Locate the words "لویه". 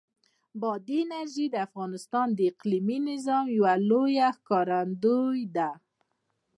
3.89-4.27